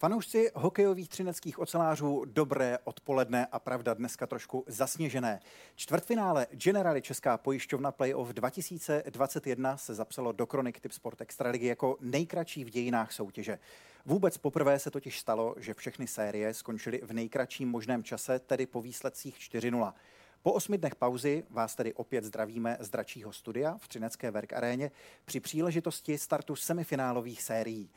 [0.00, 5.40] Fanoušci hokejových třineckých ocelářů, dobré odpoledne a pravda dneska trošku zasněžené.
[5.74, 12.64] Čtvrtfinále Generali Česká pojišťovna Playoff 2021 se zapsalo do kronik Typ Sport Extraligy jako nejkratší
[12.64, 13.58] v dějinách soutěže.
[14.06, 18.82] Vůbec poprvé se totiž stalo, že všechny série skončily v nejkratším možném čase, tedy po
[18.82, 19.92] výsledcích 4-0.
[20.42, 24.90] Po osmi dnech pauzy vás tedy opět zdravíme z dračího studia v Třinecké Verk aréně
[25.24, 27.90] při příležitosti startu semifinálových sérií.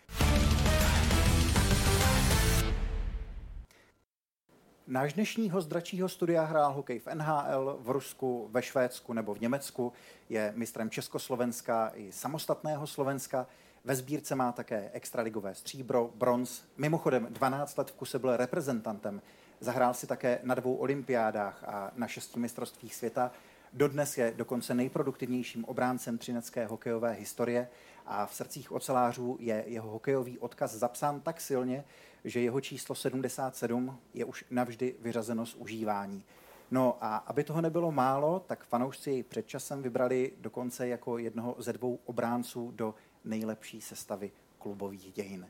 [4.87, 9.41] Náš dnešní host dračího studia hrál hokej v NHL, v Rusku, ve Švédsku nebo v
[9.41, 9.93] Německu,
[10.29, 13.47] je mistrem Československa i samostatného Slovenska.
[13.85, 16.61] Ve sbírce má také extraligové stříbro, bronz.
[16.77, 19.21] Mimochodem 12 let v kuse byl reprezentantem.
[19.59, 23.31] Zahrál si také na dvou olympiádách a na šesti mistrovstvích světa.
[23.73, 27.69] Dodnes je dokonce nejproduktivnějším obráncem třinecké hokejové historie
[28.05, 31.83] a v srdcích ocelářů je jeho hokejový odkaz zapsán tak silně,
[32.23, 36.23] že jeho číslo 77 je už navždy vyřazeno z užívání.
[36.71, 41.73] No a aby toho nebylo málo, tak fanoušci před časem vybrali dokonce jako jednoho ze
[41.73, 45.47] dvou obránců do nejlepší sestavy klubových dějin.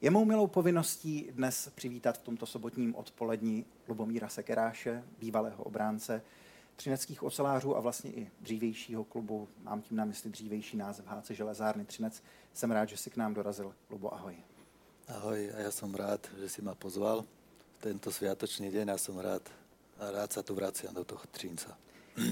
[0.00, 6.22] Je mou milou povinností dnes přivítat v tomto sobotním odpolední Lubomíra Sekeráše, bývalého obránce
[6.78, 11.84] třineckých ocelářů a vlastně i dřívějšího klubu, mám tím na mysli dřívější název HC Železárny
[11.84, 12.22] Třinec.
[12.52, 13.74] Jsem rád, že si k nám dorazil.
[13.90, 14.36] Lubo, ahoj.
[15.08, 19.16] Ahoj, a ja som rád, že si ma pozval v tento sviatočný deň a som
[19.16, 19.40] rád,
[19.96, 21.78] a rád sa tu vraciam do toho Třinca.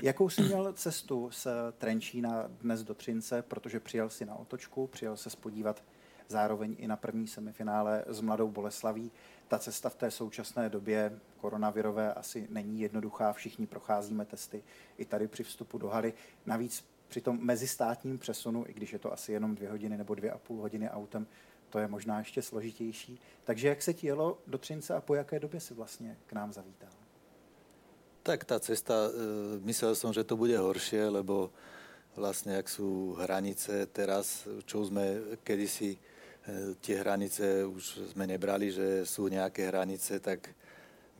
[0.02, 1.46] Jakou jsi měl cestu z
[1.78, 5.82] Trenčína dnes do Třince, protože přijel si na otočku, přijel se spodívat
[6.28, 9.12] zároveň i na první semifinále s Mladou Boleslaví.
[9.48, 14.62] Ta cesta v té současné době koronavirové asi není jednoduchá, všichni procházíme testy
[14.98, 16.14] i tady při vstupu do haly.
[16.46, 20.30] Navíc při tom mezistátním přesunu, i když je to asi jenom dvě hodiny nebo dvě
[20.30, 21.26] a půl hodiny autem,
[21.76, 23.20] to je možná ještě složitější.
[23.44, 26.52] Takže jak se ti jelo do Třince a po jaké době si vlastně k nám
[26.52, 26.88] zavítal?
[28.22, 31.52] Tak tá cesta, e, myslel som, že to bude horšie, lebo
[32.16, 35.98] vlastne ak sú hranice teraz, čo sme kedysi e,
[36.80, 40.48] tie hranice už sme nebrali, že sú nejaké hranice, tak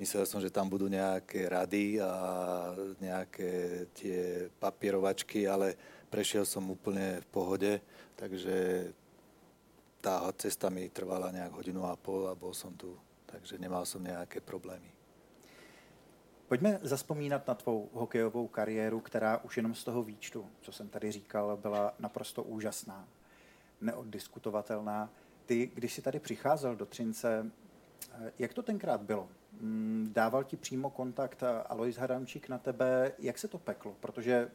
[0.03, 2.11] myslel som, že tam budú nejaké rady a
[2.99, 5.77] nejaké tie papierovačky, ale
[6.11, 7.73] prešiel som úplne v pohode,
[8.19, 8.89] takže
[10.07, 12.95] tá cesta mi trvala nejak hodinu a pol a bol som tu,
[13.27, 14.87] takže nemal som nejaké problémy.
[16.47, 21.13] Pojďme zaspomínat na tvou hokejovou kariéru, která už jenom z toho výčtu, co jsem tady
[21.13, 23.09] říkal, byla naprosto úžasná,
[23.81, 25.11] neoddiskutovatelná.
[25.47, 27.51] Ty, když jsi tady přicházel do Třince,
[28.39, 29.29] jak to tenkrát bylo?
[29.61, 33.13] Mm, dával ti přímo kontakt Alois Hadamčík na tebe?
[33.19, 33.97] Jak se to peklo?
[34.01, 34.51] Protože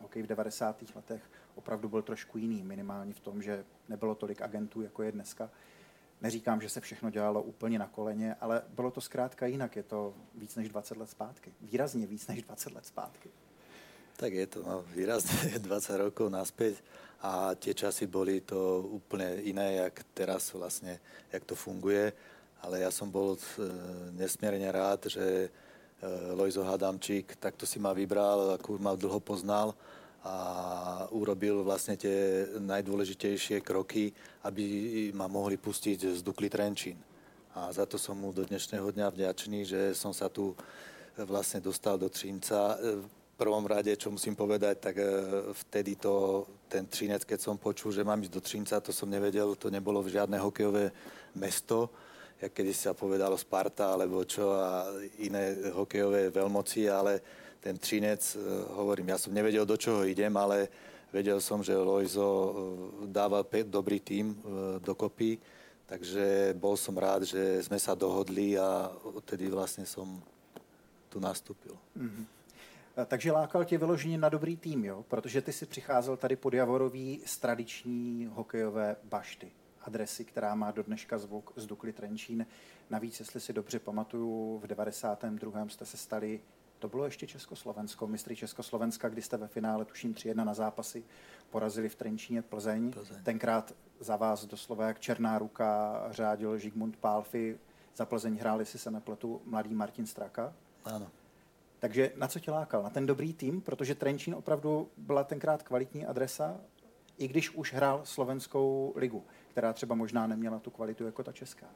[0.00, 0.82] hokej v 90.
[0.94, 1.22] letech
[1.58, 5.50] opravdu byl trošku jiný, minimálně v tom, že nebylo tolik agentů, jako je dneska.
[6.20, 9.76] Neříkám, že se všechno dělalo úplně na koleně, ale bylo to zkrátka jinak.
[9.76, 11.52] Je to víc než 20 let zpátky.
[11.60, 13.30] Výrazně víc než 20 let zpátky.
[14.16, 16.82] Tak je to no, výrazne 20 rokov naspäť
[17.22, 20.98] a tie časy boli to úplne iné, jak teraz vlastne,
[21.30, 22.10] jak to funguje.
[22.58, 23.42] Ale ja som bol e,
[24.18, 25.48] nesmierne rád, že e,
[26.34, 29.78] Lojzo Hadamčík takto si ma vybral, ako ma dlho poznal
[30.24, 34.10] a urobil vlastne tie najdôležitejšie kroky,
[34.42, 34.64] aby
[35.14, 36.98] ma mohli pustiť z Dukly Trenčín.
[37.54, 40.54] A za to som mu do dnešného dňa vďačný, že som sa tu
[41.26, 42.78] vlastne dostal do Třínca.
[42.78, 45.06] V prvom rade, čo musím povedať, tak e,
[45.66, 49.54] vtedy to, ten Třinec, keď som počul, že mám ísť do Třínca, to som nevedel,
[49.54, 50.90] to nebolo žiadne hokejové
[51.38, 51.90] mesto,
[52.38, 54.86] jak kedy sa povedalo Sparta alebo čo a
[55.22, 57.22] iné hokejové veľmoci, ale
[57.68, 58.40] ten Třinec, eh,
[58.72, 60.72] hovorím, ja som nevedel, do čoho idem, ale
[61.12, 62.52] vedel som, že Lojzo eh,
[63.12, 64.40] dáva dobrý tým eh,
[64.80, 65.36] dokopy,
[65.84, 70.16] takže bol som rád, že sme sa dohodli a odtedy vlastne som
[71.12, 71.76] tu nastúpil.
[71.92, 72.24] Mm-hmm.
[73.06, 75.04] Takže lákal tě vyloženě na dobrý tým, jo?
[75.08, 79.50] Protože ty si přicházel tady pod Javorový z tradiční hokejové bašty
[79.86, 82.46] adresy, která má do dneška zvuk z Dukly Trenčín.
[82.90, 85.68] Navíc, jestli si dobře pamatuju, v 92.
[85.68, 86.40] jste se stali
[86.78, 91.04] to bylo ještě Československo, mistry Československa, kdy jste ve finále, tuším 3-1 na zápasy,
[91.50, 92.92] porazili v Trenčíně Plzeň.
[92.92, 93.16] Plzeň.
[93.22, 97.58] Tenkrát za vás doslova jak černá ruka řádil Žigmund Pálfy.
[97.96, 100.54] Za Plzeň hráli si se nepletu mladý Martin Straka.
[100.84, 101.10] Ano.
[101.78, 102.82] Takže na co tě lákal?
[102.82, 106.60] Na ten dobrý tým, protože Trenčín opravdu byla tenkrát kvalitní adresa,
[107.18, 111.66] i když už hrál slovenskou ligu, která třeba možná neměla tu kvalitu jako ta česká.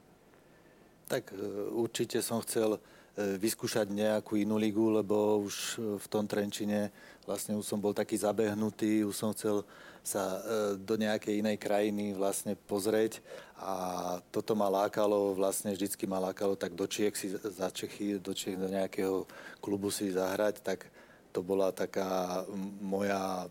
[1.09, 1.37] Tak e,
[1.71, 2.81] určite som chcel
[3.17, 6.89] vyskúšať nejakú inú ligu, lebo už v tom Trenčine
[7.29, 9.65] vlastne už som bol taký zabehnutý, už som chcel
[10.03, 10.43] sa
[10.81, 13.23] do nejakej inej krajiny vlastne pozrieť.
[13.61, 18.35] A toto ma lákalo, vlastne vždycky ma lákalo tak do Čiech si za Čechy, do
[18.35, 19.29] Čiech do nejakého
[19.63, 20.91] klubu si zahrať, tak
[21.31, 22.43] to bola taká
[22.81, 23.47] moja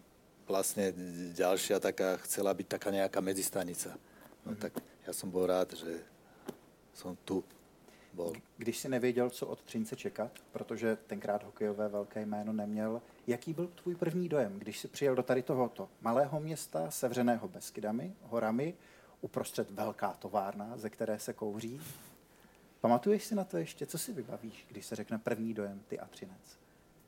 [0.50, 0.92] vlastne
[1.31, 3.96] ďalšia taká, chcela byť taká nejaká medzistanica.
[4.46, 4.74] No tak
[5.08, 6.00] já jsem byl rád, že
[6.94, 7.44] jsem tu
[8.13, 8.34] bol.
[8.58, 13.68] Když si nevěděl, co od Třince čekat, protože tenkrát hokejové velké jméno neměl, jaký byl
[13.68, 18.74] tvůj první dojem, když si přijel do tady tohoto malého města, sevřeného Beskydami, horami,
[19.22, 21.81] uprostřed velká továrna, ze které se kouří?
[22.81, 23.86] Pamatuješ si na to ještě?
[23.86, 26.58] Co si vybavíš, když se řekne první dojem ty a Třinec?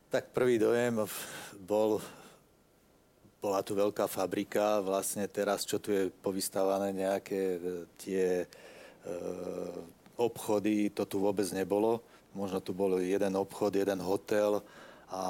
[0.09, 1.01] Tak prvý dojem
[1.59, 2.01] bol
[3.43, 8.47] bola tu veľká fabrika, vlastne teraz, čo tu je povystávané nejaké e, tie e,
[10.17, 12.01] obchody, to tu vôbec nebolo.
[12.33, 14.65] Možno tu bol jeden obchod, jeden hotel,
[15.13, 15.23] a,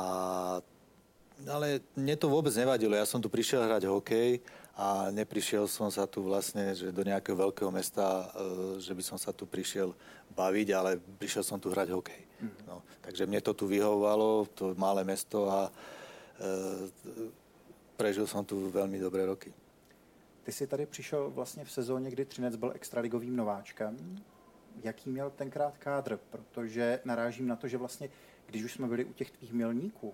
[1.44, 2.96] ale mne to vôbec nevadilo.
[2.96, 4.40] Ja som tu prišiel hrať hokej
[4.80, 9.18] a neprišiel som sa tu vlastne že do nejakého veľkého mesta, e, že by som
[9.20, 9.92] sa tu prišiel
[10.32, 12.22] baviť, ale prišiel som tu hrať hokej.
[12.40, 12.56] Mm.
[12.64, 16.88] No, takže mne to tu vyhovovalo, to malé mesto a e,
[18.00, 19.54] prežil jsem tu velmi dobré roky.
[20.44, 24.18] Ty jsi tady přišel vlastně v sezóně, kdy Třinec byl extraligovým nováčkem.
[24.81, 26.20] Jaký měl tenkrát kádr?
[26.30, 28.10] Protože narážím na to, že vlastně,
[28.46, 30.14] když už jsme byli u těch tvých milníků,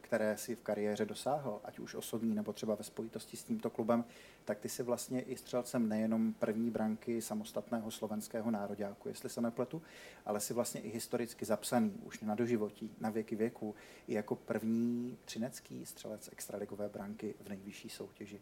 [0.00, 4.04] které si v kariéře dosáhl, ať už osobní nebo třeba ve spojitosti s tímto klubem,
[4.44, 9.82] tak ty si vlastně i střelcem nejenom první branky samostatného slovenského nároďáku, jestli se nepletu,
[10.26, 13.74] ale si vlastně i historicky zapsaný už na doživotí, na věky věku,
[14.08, 18.40] i jako první třinecký střelec extraligové branky v nejvyšší soutěži.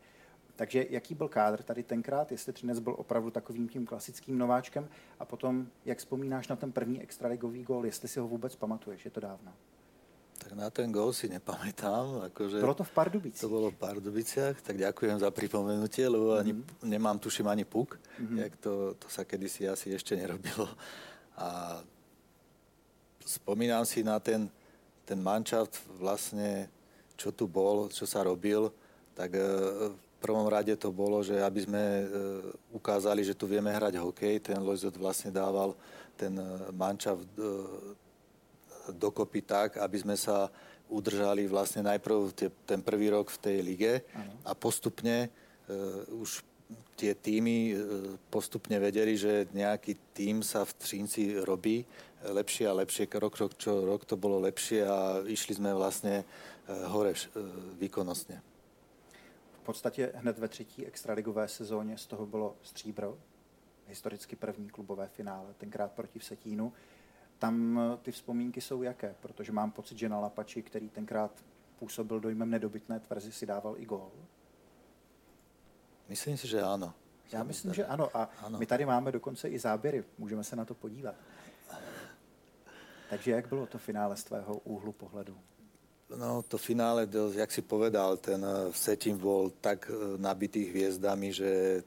[0.57, 4.89] Takže jaký byl kádr tady tenkrát, jestli Třinec byl opravdu takovým tím klasickým nováčkem
[5.19, 9.11] a potom, jak vzpomínáš na ten první extraligový gól, jestli si ho vůbec pamatuješ, je
[9.11, 9.53] to dávno.
[10.43, 12.27] Tak na ten gol si nepamätám.
[12.27, 13.47] Akože bolo to v Pardubiciach?
[13.47, 16.43] To bolo v Pardubiciach, tak ďakujem za pripomenutie, lebo mm-hmm.
[16.43, 16.53] ani,
[16.83, 18.39] nemám, tuším, ani puk, mm-hmm.
[18.43, 20.67] jak to, to sa kedysi asi ešte nerobilo.
[21.39, 21.79] A
[23.23, 24.51] spomínam si na ten,
[25.07, 26.67] ten manšaft vlastne,
[27.15, 28.67] čo tu bol, čo sa robil,
[29.15, 29.47] tak e,
[29.95, 32.05] v prvom rade to bolo, že aby sme e,
[32.71, 35.75] ukázali, že tu vieme hrať hokej, ten Lojzot vlastne dával
[36.15, 37.27] ten e, manšaft
[38.95, 40.51] dokopy tak, aby sme sa
[40.91, 44.35] udržali vlastne najprv tie, ten prvý rok v tej lige ano.
[44.45, 46.45] a postupne uh, už
[46.97, 47.75] tie týmy
[48.31, 51.85] postupne vedeli, že nejaký tým sa v Třínci robí
[52.25, 53.11] lepšie a lepšie.
[53.11, 56.23] Rok, rok, čo rok to bolo lepšie a išli sme vlastne
[56.89, 57.13] hore
[57.77, 58.52] výkonnostne.
[59.63, 63.19] V podstatě hned ve třetí extraligové sezóně z toho bylo stříbro,
[63.87, 66.73] historicky první klubové finále, tenkrát proti Vsetínu
[67.43, 69.15] tam eh, ty vzpomínky jsou jaké?
[69.21, 71.45] Protože mám pocit, že na Lapači, který tenkrát
[71.79, 74.11] působil dojmem nedobytné tvrzi, si dával i gól.
[76.09, 76.95] Myslím si, že ano.
[77.33, 78.17] Já myslím, že ano.
[78.17, 78.59] A ano.
[78.59, 80.05] my tady máme dokonce i záběry.
[80.19, 81.15] Můžeme se na to podívat.
[83.11, 85.39] Takže jak bylo to finále z tvého úhlu pohledu?
[86.17, 91.83] No, to finále, jak si povedal, ten eh, setím bol tak eh, nabitý hviezdami, že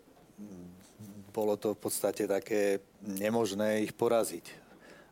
[1.36, 4.66] bolo to v podstate také nemožné ich poraziť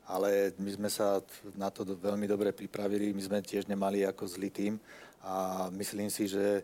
[0.08, 1.24] ale my sme sa
[1.56, 3.16] na to veľmi dobre pripravili.
[3.16, 4.76] My sme tiež nemali ako zlý tým
[5.24, 6.62] a myslím si, že e,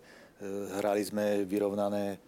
[0.76, 2.20] hrali sme vyrovnané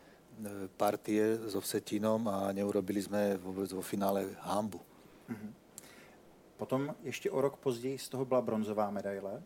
[0.79, 4.79] partie so Vsetínom a neurobili sme vôbec vo finále hambu.
[5.29, 5.51] Mm-hmm.
[6.57, 9.43] Potom ještě o rok později z toho byla bronzová medaile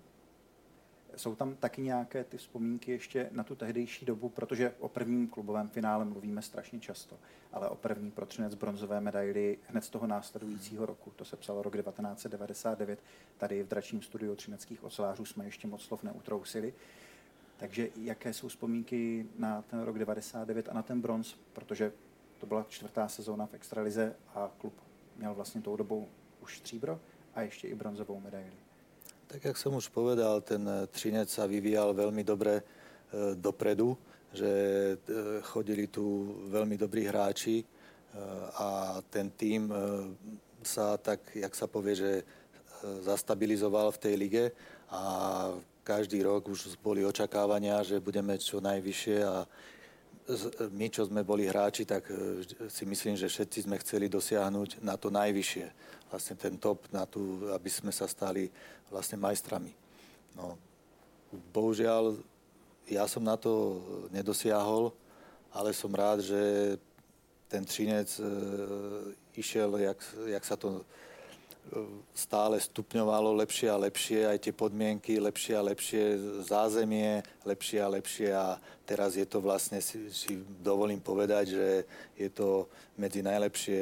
[1.17, 5.69] jsou tam taky nějaké ty vzpomínky ještě na tu tehdejší dobu, protože o prvním klubovém
[5.69, 7.17] finále mluvíme strašně často,
[7.53, 11.77] ale o první protřinec bronzové medaily hned z toho následujícího roku, to se psalo rok
[11.77, 12.99] 1999,
[13.37, 16.73] tady v dračním studiu třineckých ocelářů jsme ještě moc slov neutrousili.
[17.57, 21.91] Takže jaké jsou vzpomínky na ten rok 99 a na ten bronz, protože
[22.39, 24.73] to byla čtvrtá sezóna v extralize a klub
[25.17, 26.07] měl vlastně tou dobou
[26.41, 26.99] už stříbro
[27.35, 28.64] a ještě i bronzovou medaili.
[29.25, 33.97] Tak jak som už povedal, ten eh, Třinec sa vyvíjal veľmi dobre eh, dopredu,
[34.29, 37.65] že eh, chodili tu veľmi dobrí hráči
[38.55, 39.67] a ten tým
[40.63, 42.11] sa tak, jak sa povie, že
[43.03, 44.45] zastabilizoval v tej lige
[44.87, 45.03] a
[45.83, 49.43] každý rok už boli očakávania, že budeme čo najvyššie a
[50.73, 52.09] my, čo sme boli hráči, tak
[52.65, 55.65] si myslím, že všetci sme chceli dosiahnuť na to najvyššie.
[56.09, 58.49] Vlastne ten top, na tú, aby sme sa stali
[58.89, 59.69] vlastne majstrami.
[60.33, 60.57] No,
[61.53, 62.17] bohužiaľ,
[62.89, 64.93] ja som na to nedosiahol,
[65.53, 66.41] ale som rád, že
[67.47, 68.23] ten Třinec e,
[69.37, 70.81] išiel, jak, jak sa to
[72.13, 76.03] stále stupňovalo lepšie a lepšie, aj tie podmienky lepšie a lepšie,
[76.45, 78.55] zázemie lepšie a lepšie a
[78.85, 81.67] teraz je to vlastne, si, si dovolím povedať, že
[82.15, 83.81] je to medzi najlepšie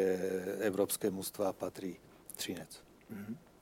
[0.63, 1.99] európske mužstva patrí
[2.33, 2.71] Třinec.
[3.13, 3.52] Mm-hmm.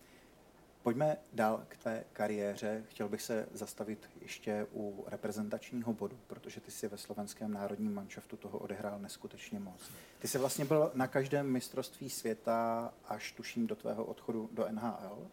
[0.84, 2.84] Pojďme dál k tvé kariéře.
[2.90, 8.38] Chtěl bych se zastavit ještě u reprezentačního bodu, protože ty si ve slovenském národním manšaftu
[8.38, 9.92] toho odehrál neskutečně moc.
[10.20, 15.28] Ty jsi vlastně byl na každém mistrovství světa až tuším do tvého odchodu do NHL.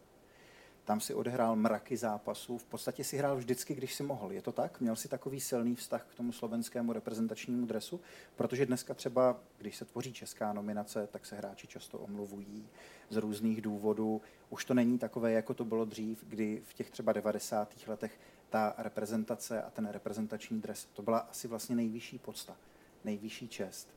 [0.88, 2.58] Tam si odehrál mraky zápasů.
[2.58, 4.32] V podstatě si hrál vždycky, když si mohl.
[4.32, 4.80] Je to tak?
[4.80, 8.00] Měl si takový silný vztah k tomu slovenskému reprezentačnímu dresu?
[8.36, 12.68] Protože dneska třeba, když se tvoří česká nominace, tak se hráči často omluvují
[13.10, 14.22] z různých důvodů.
[14.50, 17.74] Už to není takové, jako to bylo dřív, kdy v těch třeba 90.
[17.86, 22.56] letech ta reprezentace a ten reprezentační dres, to byla asi vlastně nejvyšší podsta,
[23.04, 23.88] nejvyšší čest.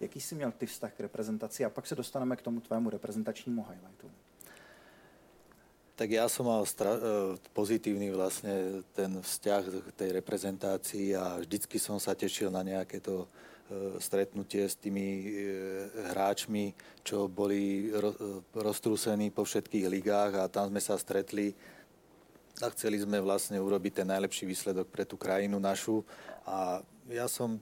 [0.00, 1.64] Jaký jsi měl ty vztah k reprezentaci?
[1.64, 4.10] A pak se dostaneme k tomu tvému reprezentačnímu highlightu.
[5.96, 11.80] Tak ja som mal stra- e, pozitívny vlastne ten vzťah k tej reprezentácii a vždycky
[11.80, 13.26] som sa tešil na nejaké to e,
[13.96, 15.24] stretnutie s tými e,
[16.12, 17.88] hráčmi, čo boli
[18.52, 21.56] roztrúsení po všetkých ligách a tam sme sa stretli
[22.60, 26.04] a chceli sme vlastne urobiť ten najlepší výsledok pre tú krajinu našu
[26.44, 27.56] a ja som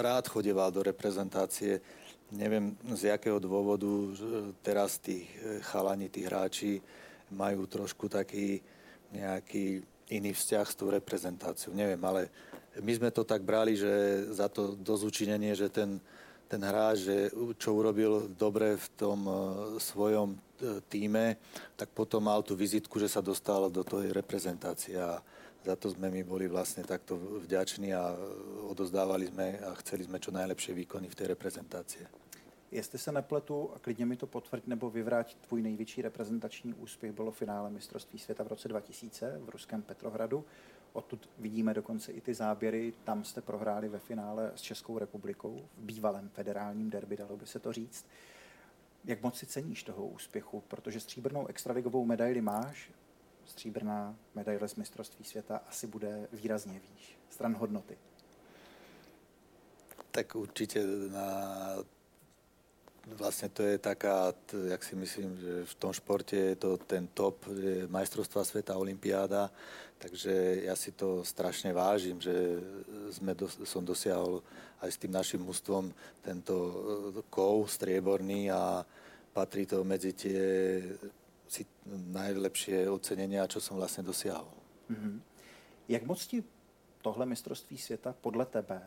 [0.00, 1.84] rád chodeval do reprezentácie.
[2.32, 3.88] Neviem z jakého dôvodu
[4.64, 5.28] teraz tých
[5.68, 6.80] chalani, tí hráči
[7.32, 8.60] majú trošku taký
[9.12, 11.72] nejaký iný vzťah s tou reprezentáciou.
[11.72, 12.28] Neviem, ale
[12.80, 16.00] my sme to tak brali, že za to dozučinenie, že ten,
[16.48, 17.16] ten hráč, že
[17.60, 19.36] čo urobil dobre v tom uh,
[19.76, 21.36] svojom uh, týme,
[21.76, 25.20] tak potom mal tú vizitku, že sa dostal do tej reprezentácie a
[25.62, 27.14] za to sme my boli vlastne takto
[27.46, 28.10] vďační a
[28.66, 32.21] odozdávali sme a chceli sme čo najlepšie výkony v tej reprezentácie.
[32.72, 37.30] Jestli se nepletu, a klidně mi to potvrď nebo vyvrátit, tvůj největší reprezentační úspěch bylo
[37.30, 40.44] finále mistrovství světa v roce 2000 v ruském Petrohradu.
[40.92, 42.92] Odtud vidíme dokonce i ty záběry.
[43.04, 47.58] Tam jste prohráli ve finále s Českou republikou v bývalém federálním derby, dalo by se
[47.58, 48.06] to říct.
[49.04, 50.62] Jak moc si ceníš toho úspěchu?
[50.68, 52.90] Protože stříbrnou extraligovou medaili máš,
[53.44, 57.18] stříbrná medaile z mistrovství světa asi bude výrazně výš.
[57.30, 57.98] Stran hodnoty.
[60.10, 61.66] Tak určitě na
[63.02, 67.50] Vlastne to je taká, jak si myslím, že v tom športe je to ten top,
[67.90, 69.50] majstrovstva sveta, olimpiáda,
[69.98, 72.62] takže ja si to strašne vážim, že
[73.10, 74.38] sme do, som dosiahol
[74.78, 75.90] aj s tým našim mústvom
[76.22, 76.72] tento e,
[77.26, 78.86] kov strieborný a
[79.34, 80.38] patrí to medzi tie
[81.90, 84.48] najlepšie ocenenia, čo som vlastne dosiahol.
[84.88, 85.14] Mm-hmm.
[85.88, 86.44] Jak moc ti
[87.02, 88.82] tohle mistrovství světa podle tebe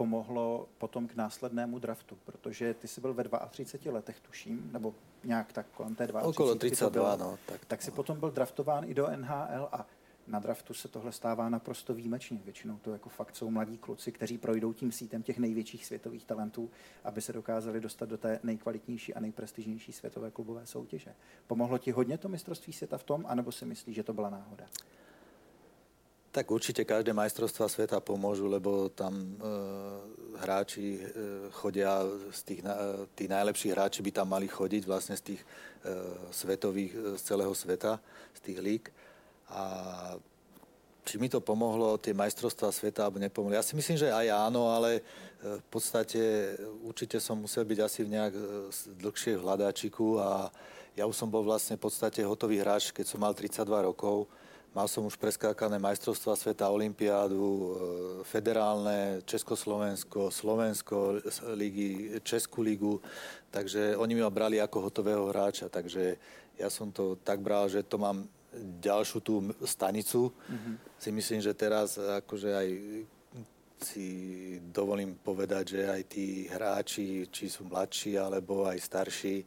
[0.00, 5.52] pomohlo potom k následnému draftu, protože ty jsi byl ve 32 letech, tuším, nebo nějak
[5.52, 6.22] tak kolem té 32.
[6.22, 7.38] Okolo 32, no.
[7.46, 9.86] Tak, tak si potom byl draftován i do NHL a
[10.26, 12.40] na draftu se tohle stává naprosto výjimečně.
[12.44, 16.70] Většinou to jako fakt jsou mladí kluci, kteří projdou tím sítem těch největších světových talentů,
[17.04, 21.14] aby se dokázali dostat do té nejkvalitnější a nejprestižnější světové klubové soutěže.
[21.46, 24.64] Pomohlo ti hodně to mistrovství světa v tom, anebo si myslíš, že to byla náhoda?
[26.30, 29.26] Tak určite každé majstrovstvá sveta pomôžu, lebo tam e,
[30.38, 31.00] hráči e,
[31.50, 32.70] chodia, z tých, e,
[33.18, 35.46] tí najlepší hráči by tam mali chodiť vlastne z tých e,
[36.30, 37.98] svetových, z celého sveta,
[38.38, 38.84] z tých lík.
[39.50, 39.62] A
[41.02, 43.58] či mi to pomohlo, tie majstrovstvá sveta, alebo nepomohli.
[43.58, 45.02] Ja si myslím, že aj áno, ale
[45.42, 48.34] v podstate určite som musel byť asi v nejak
[49.00, 49.44] dlhšie v
[50.20, 50.52] a
[50.94, 54.28] ja už som bol vlastne v podstate hotový hráč, keď som mal 32 rokov
[54.70, 57.70] Mal som už preskákané majstrovstva sveta, olimpiádu, e,
[58.22, 61.18] federálne, Československo, Slovensko,
[61.58, 63.02] ligy, Českú ligu,
[63.50, 66.14] takže oni mi ma brali ako hotového hráča, takže
[66.54, 68.30] ja som to tak bral, že to mám
[68.78, 69.34] ďalšiu tú
[69.66, 70.30] stanicu.
[70.30, 70.74] Mm-hmm.
[71.02, 72.68] Si myslím, že teraz akože aj
[73.80, 74.06] si
[74.70, 79.42] dovolím povedať, že aj tí hráči, či sú mladší alebo aj starší,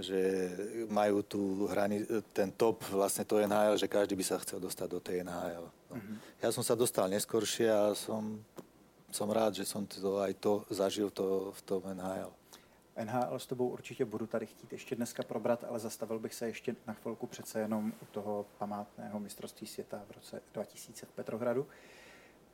[0.00, 0.48] že
[0.88, 5.00] majú tu hrani, ten top, vlastne to NHL, že každý by sa chcel dostať do
[5.00, 5.68] tej NHL.
[5.90, 5.96] No.
[5.96, 6.16] Mm-hmm.
[6.40, 8.40] Ja som sa dostal neskoršie a som,
[9.12, 12.32] som rád, že som to, aj to zažil to, v tom NHL.
[12.96, 16.76] NHL s tebou určitě budu tady chtít ještě dneska probrat, ale zastavil bych se ještě
[16.86, 21.66] na chvilku přece jenom u toho památného mistrovství světa v roce 2000 v Petrohradu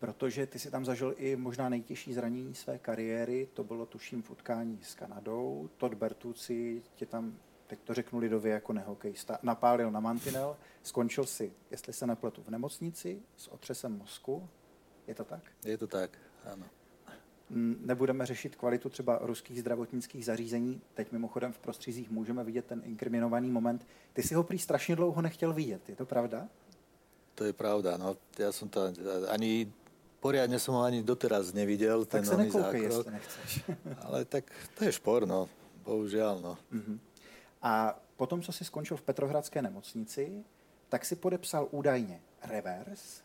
[0.01, 4.31] protože ty si tam zažil i možná nejtěžší zranění své kariéry, to bylo tuším v
[4.31, 5.69] utkání s Kanadou.
[5.77, 7.35] Todd Bertucci tě tam,
[7.67, 12.51] teď to řeknu lidově jako nehokejista, napálil na mantinel, skončil si, jestli se nepletu, v
[12.51, 14.49] nemocnici s otřesem mozku.
[15.07, 15.43] Je to tak?
[15.65, 16.19] Je to tak,
[16.53, 16.65] ano.
[17.81, 20.81] Nebudeme řešit kvalitu třeba ruských zdravotnických zařízení.
[20.95, 23.87] Teď mimochodem v prostřizích můžeme vidět ten inkriminovaný moment.
[24.13, 26.49] Ty si ho prý strašně dlouho nechtěl vidět, je to pravda?
[27.35, 28.17] To je pravda, no.
[28.39, 28.81] Já jsem to
[29.29, 29.73] ani
[30.21, 32.83] poriadne som ho ani doteraz nevidel, tak ten nový zákrok.
[32.83, 33.51] jestli nechceš.
[34.05, 34.45] Ale tak
[34.79, 35.49] to je špor, no.
[35.85, 36.59] Bohužiaľ, no.
[36.75, 36.99] Uh-huh.
[37.63, 40.45] A potom, co si skončil v Petrohradské nemocnici,
[40.89, 43.23] tak si podepsal údajně revers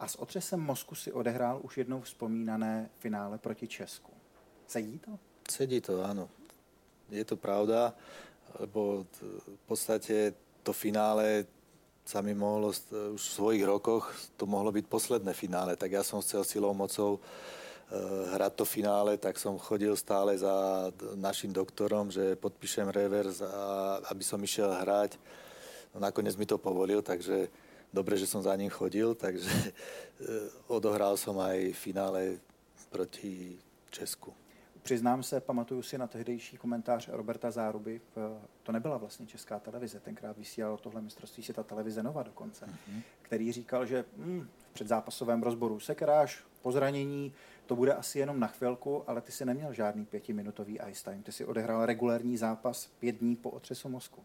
[0.00, 4.12] a s otřesem mozku si odehrál už jednou vzpomínané finále proti Česku.
[4.66, 5.18] Sedí to?
[5.50, 6.28] Sedí to, áno.
[7.10, 7.92] Je to pravda,
[8.60, 9.06] lebo
[9.56, 10.32] v podstate
[10.62, 11.44] to finále
[12.04, 16.20] sa mi mohlo už v svojich rokoch, to mohlo byť posledné finále, tak ja som
[16.20, 17.96] chcel silou mocou eh,
[18.36, 20.52] hrať to finále, tak som chodil stále za
[21.16, 25.16] našim doktorom, že podpíšem revers, a aby som išiel hrať.
[25.96, 27.48] No, nakoniec mi to povolil, takže
[27.88, 29.72] dobre, že som za ním chodil, takže eh,
[30.68, 32.36] odohral som aj finále
[32.92, 33.56] proti
[33.88, 34.43] Česku.
[34.84, 38.00] Přiznám se, pamatuju si na tehdejší komentář Roberta Záruby.
[38.62, 43.00] To nebyla vlastně česká televize, tenkrát vysílala tohle mistrovství světa televize Nova dokonce, mm-hmm.
[43.22, 47.32] který říkal, že hm, v předzápasovém rozboru sekeráš po zranění,
[47.66, 51.22] to bude asi jenom na chvilku, ale ty si neměl žádný pětiminutový ice time.
[51.22, 54.22] Ty si odehrál regulární zápas pět dní po otřesu mozku.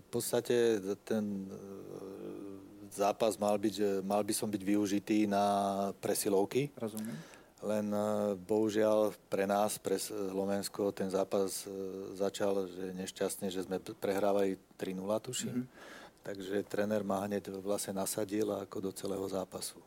[0.00, 1.56] V podstate ten e,
[2.92, 5.44] zápas mal, byť, mal by som byť využitý na
[6.00, 6.68] presilovky.
[6.76, 7.16] Rozumím
[7.62, 11.72] len e, bohužiaľ pre nás, pre Slovensko, ten zápas e,
[12.16, 15.56] začal že nešťastne, že sme prehrávali 3-0, tuším.
[15.64, 15.98] Mm-hmm.
[16.20, 19.80] Takže trenér ma hneď vlastne nasadil ako do celého zápasu.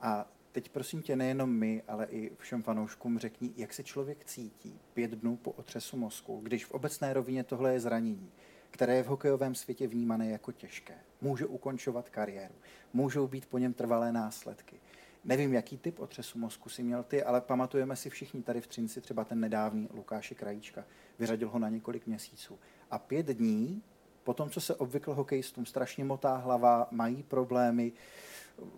[0.00, 4.80] A teď prosím tě, nejenom my, ale i všem fanouškům řekni, jak se člověk cítí
[4.94, 8.30] pět dnů po otřesu mozku, když v obecné rovině tohle je zranění,
[8.70, 10.94] které je v hokejovém světě vnímané jako těžké.
[11.20, 12.54] Může ukončovat kariéru,
[12.92, 14.80] můžou být po něm trvalé následky.
[15.24, 19.00] Nevím, jaký typ otřesu mozku si měl ty, ale pamatujeme si všichni tady v Třinci
[19.00, 20.84] třeba ten nedávný Lukáše Krajíčka.
[21.18, 22.58] Vyřadil ho na několik měsíců.
[22.90, 23.82] A pět dní,
[24.24, 27.92] po tom, co se obvykle hokejistům strašně motá hlava, mají problémy,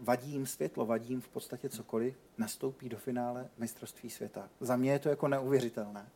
[0.01, 4.49] vadí jim světlo, vadí jim v podstatě cokoliv, nastoupí do finále mistrovství světa.
[4.61, 6.09] Za mě je to jako neuvěřitelné.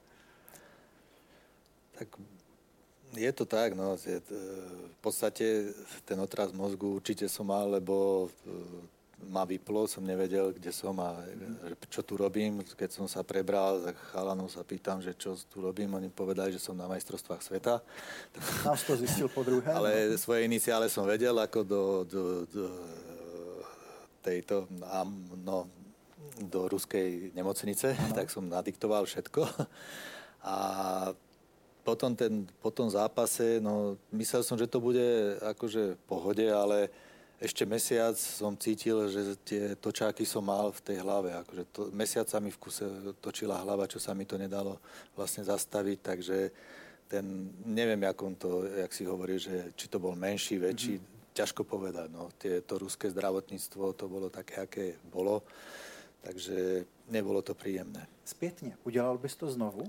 [1.99, 2.09] Tak
[3.17, 3.97] je to tak, no.
[3.97, 5.73] v podstate
[6.05, 8.29] ten otraz mozgu určite som mal, lebo
[9.17, 11.17] ma vyplo, som nevedel, kde som a
[11.89, 12.61] čo tu robím.
[12.61, 15.89] Keď som sa prebral, tak chalanov sa pýtam, že čo tu robím.
[15.97, 17.81] Oni povedali, že som na majstrovstvách sveta.
[18.69, 19.73] Nás to zistil po druhé.
[19.73, 22.65] Ale svoje iniciále som vedel, ako do, do, do
[24.21, 24.69] tejto,
[25.41, 25.65] no,
[26.37, 28.13] do ruskej nemocnice, ano.
[28.13, 29.49] tak som nadiktoval všetko.
[30.45, 30.57] A
[31.87, 36.91] potom, ten, po tom zápase, no, myslel som, že to bude akože v pohode, ale
[37.37, 41.37] ešte mesiac som cítil, že tie točáky som mal v tej hlave.
[41.37, 42.85] Akože to, mesiac sa mi v kuse
[43.21, 44.81] točila hlava, čo sa mi to nedalo
[45.13, 46.39] vlastne zastaviť, takže
[47.07, 51.37] ten, neviem, jak on to, jak si hovorí, že či to bol menší, väčší, mm-hmm.
[51.37, 52.09] ťažko povedať.
[52.11, 52.33] No.
[52.41, 55.45] Tie, to ruské zdravotníctvo, to bolo také, aké bolo,
[56.25, 58.09] takže nebolo to príjemné.
[58.25, 59.87] Zpětně, udělal bys to znovu?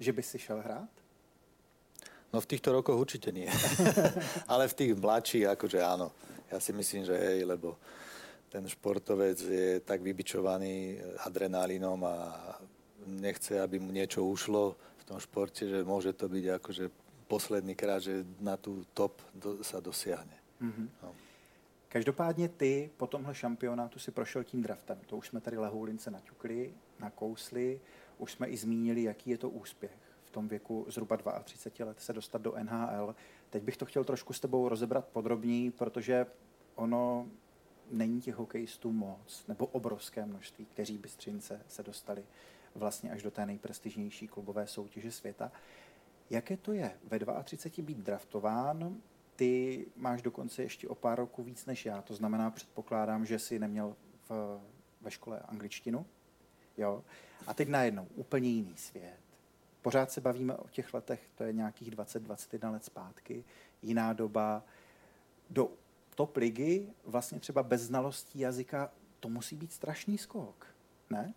[0.00, 0.90] Že by si šel hrát?
[2.34, 3.46] No v týchto rokoch určite nie.
[4.50, 6.10] Ale v tých mladších akože áno.
[6.54, 7.74] Ja si myslím, že hej, lebo
[8.46, 12.14] ten športovec je tak vybičovaný adrenalinom a
[13.10, 16.84] nechce, aby mu niečo ušlo v tom športe, že môže to byť akože
[17.26, 20.38] posledný krát, že na tú top do, sa dosiahne.
[20.62, 20.88] Mm-hmm.
[21.02, 21.10] No.
[21.88, 24.98] Každopádně ty po tomhle šampionátu si prošel tím draftem.
[25.06, 27.80] To už jsme tady Lehoulince naťukli, nakousli,
[28.18, 29.90] už jsme i zmínili, jaký je to úspěch
[30.24, 33.14] v tom věku zhruba 32 let se dostat do NHL.
[33.54, 36.26] Teď bych to chtěl trošku s tebou rozebrat podrobněji, protože
[36.74, 37.26] ono
[37.90, 42.24] není těch hokejistů moc, nebo obrovské množství, kteří by Střince se dostali
[42.74, 45.52] vlastně až do té nejprestižnější klubové soutěže světa.
[46.30, 48.96] Jaké to je ve 32 být draftován?
[49.36, 53.58] Ty máš dokonce ještě o pár roků víc než já, to znamená, předpokládám, že jsi
[53.58, 53.96] neměl
[54.28, 54.60] v,
[55.00, 56.06] ve škole angličtinu.
[56.76, 57.04] Jo?
[57.46, 59.23] A teď najednou úplně jiný svět.
[59.84, 63.44] Pořád se bavíme o těch letech, to je nějakých 20-21 let zpátky,
[63.82, 64.64] jiná doba.
[65.50, 65.70] Do
[66.14, 70.66] top ligy, vlastně třeba bez znalostí jazyka, to musí být strašný skok,
[71.10, 71.34] ne?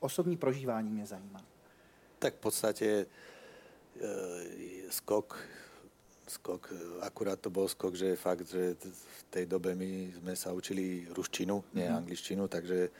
[0.00, 1.40] Osobní prožívání mě zajímá.
[2.18, 3.06] Tak v podstatě
[4.00, 4.08] e,
[4.90, 5.48] skok,
[6.28, 11.08] skok, akurát to bol skok, že fakt, že v tej dobe my sme sa učili
[11.16, 11.96] ruštinu, nie mm-hmm.
[11.96, 12.92] angličtinu, takže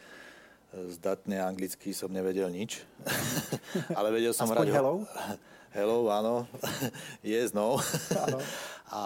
[0.95, 2.83] zdatne anglicky som nevedel nič.
[3.99, 4.77] Ale vedel som Aspoň hrať...
[4.77, 4.95] hello?
[5.75, 6.47] Hello, áno.
[7.27, 7.83] yes, no.
[8.15, 8.39] Áno.
[8.95, 9.03] A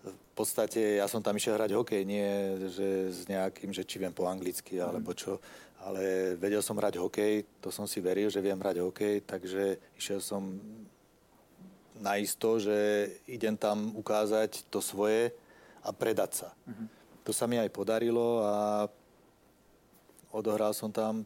[0.00, 2.24] v podstate ja som tam išiel hrať hokej, nie
[2.72, 4.88] že s nejakým, že či viem po anglicky mhm.
[4.88, 5.36] alebo čo,
[5.84, 10.24] ale vedel som hrať hokej, to som si veril, že viem hrať hokej, takže išiel
[10.24, 10.56] som
[12.00, 15.28] na isto, že idem tam ukázať to svoje
[15.84, 16.48] a predať sa.
[16.66, 16.86] Mm-hmm.
[17.22, 18.86] To sa mi aj podarilo a
[20.32, 21.24] odohral som tam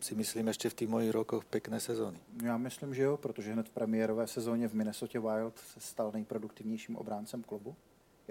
[0.00, 2.18] si myslím ještě v těch mojich rokoch pekné sezóny.
[2.42, 6.96] Já myslím, že jo, protože hned v premiérové sezóně v Minnesota Wild se stal nejproduktivnějším
[6.96, 7.76] obráncem klubu.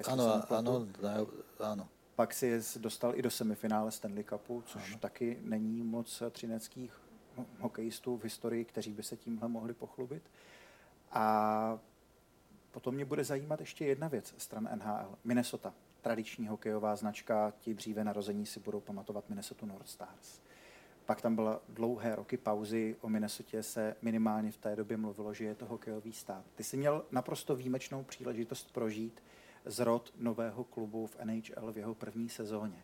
[0.08, 0.88] Ano, ano,
[1.60, 1.88] ano.
[2.16, 5.00] Pak si dostal i do semifinále Stanley Cupu, což ano.
[5.00, 7.02] taky není moc třineckých
[7.60, 10.24] hokejistů v historii, kteří by se tímhle mohli pochlubit.
[11.12, 11.80] A
[12.72, 15.16] potom mě bude zajímat ještě jedna věc stran NHL.
[15.24, 20.42] Minnesota, tradiční hokejová značka, ti dříve narození si budou pamatovat Minnesota North Stars.
[21.06, 25.46] Pak tam byla dlouhé roky pauzy, o Minnesota se minimálně v té době mluvilo, že
[25.46, 26.46] je to hokejový stát.
[26.56, 29.24] Ty jsi měl naprosto výjimečnou příležitost prožít
[29.66, 32.84] zrod nového klubu v NHL v jeho první sezóně.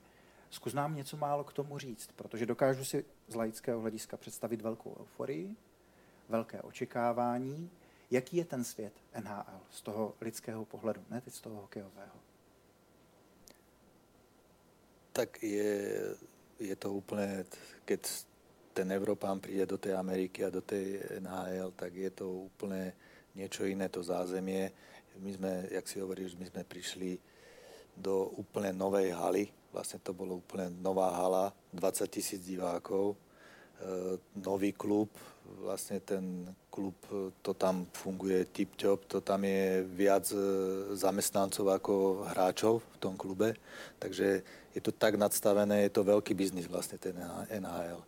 [0.49, 4.97] Zkus nám něco málo k tomu říct, protože dokážu si z laického hlediska představit velkou
[4.99, 5.55] euforii,
[6.29, 7.69] velké očekávání.
[8.11, 12.24] Jaký je ten svět NHL z toho lidského pohledu, ne teď z toho hokejového?
[15.15, 15.79] Tak je,
[16.59, 17.45] je to úplně,
[17.85, 17.99] keď
[18.73, 22.93] ten Evropán přijde do té Ameriky a do té NHL, tak je to úplně
[23.35, 24.71] něco jiné, to zázemie
[25.19, 27.19] my sme, jak si hovoríš, my sme prišli
[27.95, 29.45] do úplne novej haly.
[29.71, 33.15] Vlastne to bolo úplne nová hala, 20 tisíc divákov,
[34.35, 35.09] nový klub,
[35.61, 36.95] vlastne ten klub,
[37.41, 40.37] to tam funguje tip-top, to tam je viac e,
[40.97, 41.93] zamestnancov ako
[42.33, 43.53] hráčov v tom klube,
[43.99, 44.41] takže
[44.75, 47.15] je to tak nadstavené, je to veľký biznis vlastne ten
[47.47, 48.01] NHL.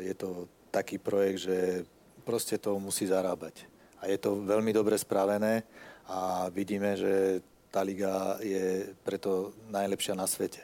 [0.00, 1.84] Je to taký projekt, že
[2.24, 3.66] proste to musí zarábať.
[4.00, 5.66] A je to veľmi dobre spravené
[6.06, 10.60] a vidíme, že ta liga je preto najlepší na světě.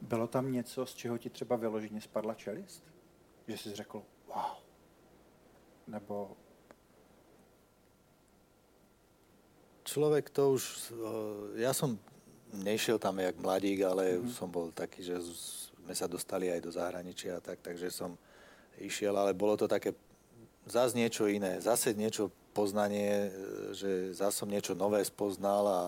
[0.00, 2.82] Bylo tam něco, z čeho ti třeba vyloženě spadla čelist?
[3.48, 4.56] Že jsi řekl, wow.
[5.86, 6.36] Nebo...
[9.84, 10.92] Člověk to už...
[10.92, 11.98] Eh, já jsem
[12.52, 14.32] nešiel tam jak mladík, ale mm-hmm.
[14.32, 15.20] som bol taký, že
[15.88, 18.16] sme sa dostali aj do zahraničia a tak, takže som
[18.80, 19.92] išiel, ale bolo to také
[20.68, 23.30] zase niečo iné, zase niečo poznanie, e,
[23.72, 25.80] že zase som niečo nové spoznal a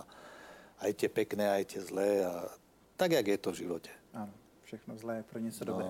[0.81, 2.49] aj tie pekné, aj tie zlé a
[2.97, 3.91] tak, jak je to v životě.
[4.13, 4.33] Ano,
[4.65, 5.73] všechno zlé je pro něco no.
[5.73, 5.89] dobré.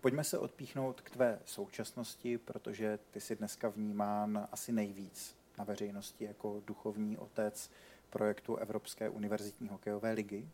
[0.00, 6.24] Pojďme se odpíchnout k tvé současnosti, protože ty jsi dneska vnímán asi nejvíc na veřejnosti
[6.24, 7.70] jako duchovní otec
[8.10, 10.48] projektu Evropské univerzitní hokejové ligy.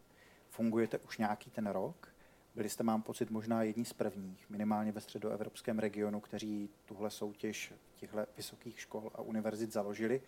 [0.51, 2.13] Fungujete už nějaký ten rok
[2.55, 7.73] byli jste, mám pocit, možná jedni z prvních, minimálně ve středoevropském regionu, kteří tuhle soutěž
[7.97, 10.23] těchto vysokých škol a univerzit založili.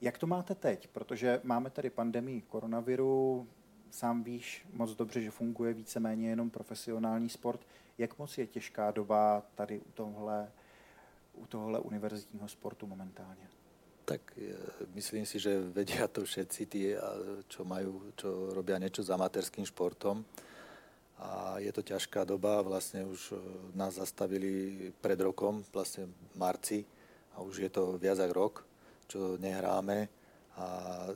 [0.00, 0.88] Jak to máte teď?
[0.88, 3.48] Protože máme tady pandemii koronaviru,
[3.90, 7.66] sám víš moc dobře, že funguje víceméně jenom profesionální sport.
[7.98, 10.52] Jak moc je těžká doba tady u tohle,
[11.34, 13.48] u tohle univerzitního sportu momentálně?
[14.04, 14.54] Tak e,
[14.94, 16.96] myslím si, že vedia to všetci tí,
[17.48, 20.24] čo, majú, čo robia niečo s amatérským športom
[21.18, 23.36] a je to ťažká doba, vlastne už e,
[23.74, 26.78] nás zastavili pred rokom, vlastne v marci
[27.34, 28.64] a už je to viac rok,
[29.10, 30.08] čo nehráme
[30.58, 30.68] a
[31.06, 31.14] e,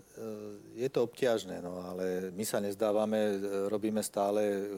[0.79, 4.71] je to obťažné, no ale my sa nezdávame, e, robíme stále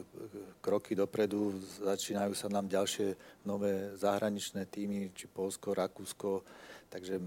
[0.64, 1.52] kroky dopredu,
[1.84, 3.12] začínajú sa nám ďalšie
[3.44, 6.40] nové zahraničné týmy, či Polsko, Rakúsko,
[6.88, 7.20] takže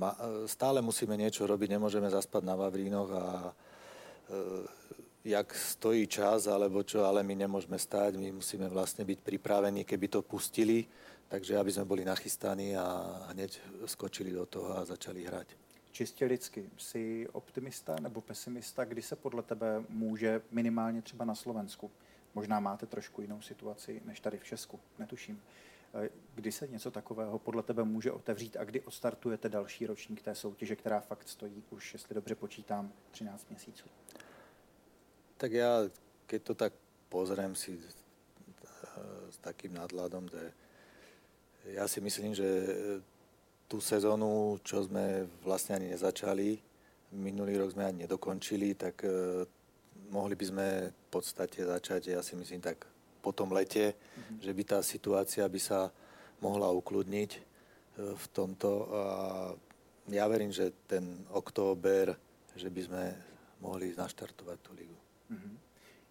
[0.49, 3.25] stále musíme niečo robiť, nemôžeme zaspať na Vavrínoch a
[5.27, 10.07] jak stojí čas alebo čo, ale my nemôžeme stať, my musíme vlastne byť pripravení, keby
[10.07, 10.87] to pustili,
[11.27, 12.87] takže aby sme boli nachystaní a
[13.35, 15.66] hneď skočili do toho a začali hrať.
[15.97, 21.91] Čistě lidsky, jsi optimista nebo pesimista, kdy se podle tebe může minimálně třeba na Slovensku,
[22.35, 25.41] možná máte trošku jinou situaci než tady v Česku, netuším,
[25.93, 30.35] eh, kdy se něco takového podle tebe může otevřít a kdy odstartujete další ročník té
[30.35, 33.89] soutěže, která fakt stojí už, jestli dobře počítám, 13 měsíců?
[35.37, 35.89] Tak ja,
[36.25, 36.73] keď to tak
[37.09, 37.81] pozriem si eh,
[39.33, 40.53] s takým nadhľadom, že
[41.73, 42.45] ja si myslím, že
[43.67, 46.55] tú sezónu, čo sme vlastne ani nezačali,
[47.11, 49.43] minulý rok sme ani nedokončili, tak uh,
[50.09, 52.87] mohli by sme v podstate začať, ja si myslím, tak
[53.19, 54.39] po tom lete, mm-hmm.
[54.39, 55.91] že by tá situácia by sa
[56.39, 58.69] mohla ukludniť uh, v tomto.
[58.91, 59.03] A
[60.07, 62.15] ja verím, že ten október,
[62.55, 63.03] že by sme
[63.59, 64.97] mohli naštartovať tú ligu.
[65.27, 65.55] Mm-hmm.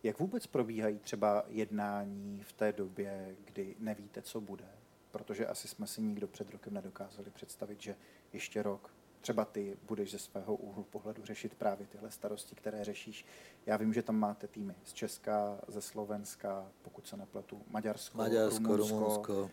[0.03, 4.76] Jak vůbec probíhají třeba jednání v té době, kdy nevíte, co bude?
[5.11, 7.97] Protože asi jsme si nikdo před rokem nedokázali představit, že
[8.33, 8.91] ještě rok
[9.21, 13.27] třeba ty budeš ze svého úhlu pohledu řešit právě tyhle starosti, které řešíš.
[13.67, 18.77] Já vím, že tam máte týmy z Česka, ze Slovenska, pokud se nepletu, Maďarsko, Maďarsko
[18.77, 18.99] Rumunsko.
[18.99, 19.51] Rumunsko.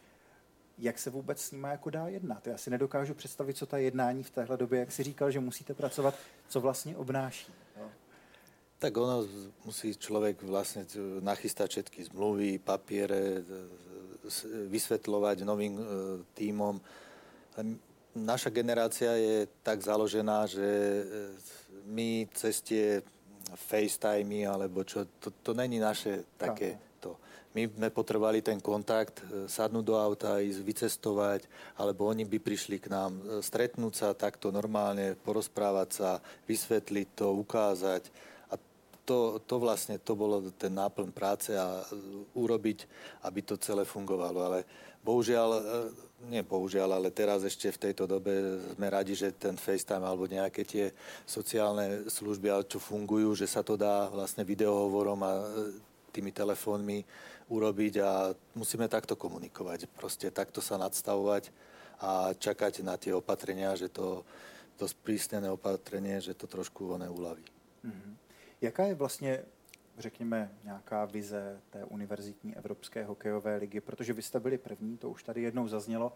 [0.78, 2.48] Jak se vůbec s nimi jako dá jednat?
[2.48, 5.74] Já si nedokážu představit, co ta jednání v téhle době, jak si říkal, že musíte
[5.74, 6.16] pracovat,
[6.48, 7.54] co vlastně obnáší.
[7.78, 7.92] No.
[8.80, 9.28] Tak ono
[9.66, 10.86] musí člověk vlastně
[11.20, 13.22] nachystat všetky zmluvy, papiere,
[14.72, 15.84] vysvetľovať novým e,
[16.36, 16.80] týmom
[18.16, 21.04] naša generácia je tak založená, že e,
[21.90, 23.02] my cez tie
[23.54, 27.18] FaceTime alebo čo, to, to není naše také to.
[27.54, 31.42] My sme potrebovali ten kontakt, e, sadnúť do auta, ísť vycestovať,
[31.78, 36.10] alebo oni by prišli k nám, stretnúť sa takto normálne, porozprávať sa,
[36.46, 38.33] vysvetliť to, ukázať.
[39.04, 41.84] To, to vlastne, to bolo ten náplň práce a
[42.32, 42.88] urobiť,
[43.28, 44.40] aby to celé fungovalo.
[44.40, 44.60] Ale
[45.04, 45.50] bohužiaľ
[46.32, 48.32] nie bohužiaľ, ale teraz ešte v tejto dobe
[48.76, 50.86] sme radi, že ten FaceTime alebo nejaké tie
[51.28, 55.44] sociálne služby, ale čo fungujú, že sa to dá vlastne videohovorom a e,
[56.16, 57.04] tými telefónmi
[57.52, 59.92] urobiť a musíme takto komunikovať.
[59.92, 61.52] Proste takto sa nadstavovať
[62.00, 64.24] a čakať na tie opatrenia, že to,
[64.80, 67.48] to sprísnené opatrenie, že to trošku ono uľaví.
[67.84, 68.14] Mm-hmm.
[68.64, 69.44] Jaká je vlastně
[69.98, 75.24] řekněme, nějaká vize té univerzitní Evropské hokejové ligy, protože vy jste byli první, to už
[75.24, 76.14] tady jednou zaznělo,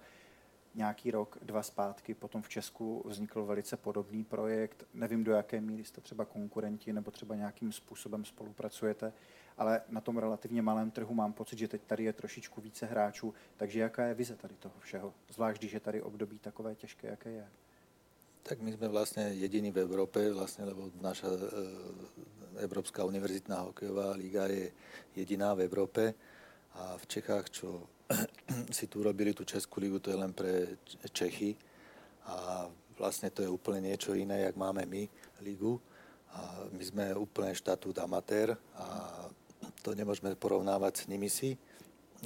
[0.75, 4.86] nějaký rok, dva zpátky, potom v Česku vznikl velice podobný projekt.
[4.93, 9.13] Nevím, do jaké míry jste třeba konkurenti nebo třeba nějakým způsobem spolupracujete,
[9.57, 13.33] ale na tom relativně malém trhu mám pocit, že teď tady je trošičku více hráčů,
[13.57, 15.13] takže jaká je vize tady toho všeho?
[15.33, 17.47] Zvlášť, když je tady období takové těžké, jaké je.
[18.47, 21.27] Tak my sme vlastne jediní v Európe, vlastne, lebo naša
[22.58, 24.74] e, Európska univerzitná hokejová liga je
[25.13, 26.17] jediná v Európe
[26.74, 27.86] a v Čechách, čo
[28.78, 30.82] si tu robili tú Českú ligu, to je len pre
[31.13, 31.54] Čechy
[32.26, 32.65] a
[32.98, 35.06] vlastne to je úplne niečo iné, jak máme my
[35.46, 35.78] ligu.
[36.34, 38.86] A my sme úplne štatút amatér a
[39.80, 41.56] to nemôžeme porovnávať s nimi si.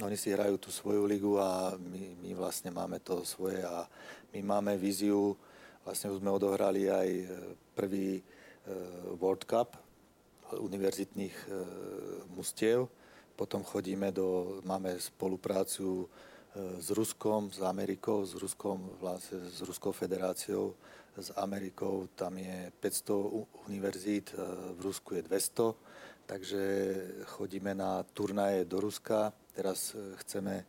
[0.02, 3.86] Oni si hrajú tú svoju ligu a my, my vlastne máme to svoje a
[4.34, 5.38] my máme víziu
[5.82, 7.26] Vlastne už sme odohrali aj e,
[7.74, 8.22] prvý e,
[9.18, 9.74] World Cup
[10.58, 11.48] univerzitných e,
[12.34, 12.88] mustiev.
[13.36, 16.08] Potom chodíme do, máme spoluprácu
[16.78, 20.76] s Ruskom, s Amerikou, s Ruskom, vlastne s Ruskou federáciou,
[21.16, 22.08] s Amerikou.
[22.12, 24.36] Tam je 500 univerzít,
[24.76, 25.72] v Rusku je 200,
[26.28, 26.62] takže
[27.24, 29.32] chodíme na turnaje do Ruska.
[29.56, 30.64] Teraz chceme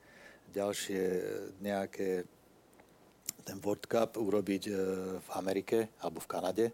[0.55, 1.01] ďalšie
[1.59, 2.23] nejaké
[3.43, 4.63] ten World Cup urobiť
[5.19, 6.65] v Amerike alebo v Kanade.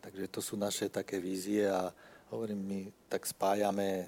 [0.00, 1.92] Takže to sú naše také vízie a
[2.28, 4.06] hovorím, my tak spájame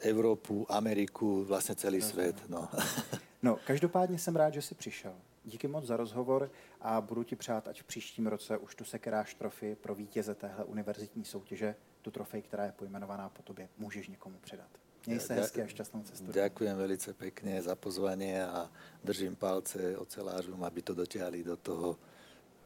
[0.00, 2.36] Evropu, Ameriku, vlastně celý no, svět.
[2.48, 2.68] No.
[3.42, 5.14] no, každopádně jsem rád, že jsi přišel.
[5.44, 9.34] Díky moc za rozhovor a budu ti přát, ať v příštím roce už tu sekeráš
[9.34, 14.38] trofy pro vítěze téhle univerzitní soutěže, tu trofej, která je pojmenovaná po tobě, můžeš někomu
[14.38, 14.68] předat.
[15.06, 16.32] Měj se hezky a šťastnou cestu.
[16.32, 18.70] Ďakujem velice pekne za pozvanie a
[19.04, 21.98] držím palce ocelářům, aby to dotiahli do toho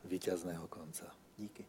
[0.05, 1.05] víťazného konca.
[1.38, 1.64] Díky.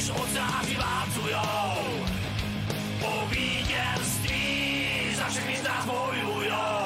[0.00, 2.06] Když oceláři válcujou,
[3.00, 6.79] po vítězství za všechny z nás bojujou.